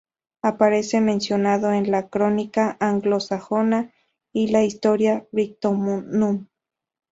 [0.41, 3.91] Aparece mencionado en la "crónica anglosajona"
[4.33, 6.47] y la "Historia Brittonum".